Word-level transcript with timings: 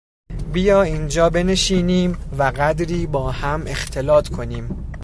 بیا 0.53 0.81
اینجا 0.81 1.29
بنشینیم 1.29 2.17
و 2.37 2.43
قدری 2.43 3.07
با 3.07 3.31
هم 3.31 3.63
اختلاط 3.67 4.27
کنیم. 4.29 4.91